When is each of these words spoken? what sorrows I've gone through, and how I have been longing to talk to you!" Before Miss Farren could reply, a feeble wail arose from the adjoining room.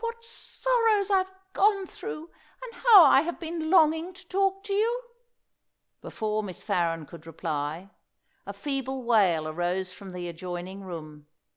what 0.00 0.22
sorrows 0.22 1.10
I've 1.10 1.32
gone 1.54 1.84
through, 1.84 2.30
and 2.62 2.72
how 2.72 3.02
I 3.04 3.22
have 3.22 3.40
been 3.40 3.68
longing 3.68 4.12
to 4.12 4.28
talk 4.28 4.62
to 4.62 4.72
you!" 4.72 5.02
Before 6.02 6.40
Miss 6.44 6.62
Farren 6.62 7.04
could 7.04 7.26
reply, 7.26 7.90
a 8.46 8.52
feeble 8.52 9.02
wail 9.02 9.48
arose 9.48 9.92
from 9.92 10.10
the 10.10 10.28
adjoining 10.28 10.84
room. 10.84 11.26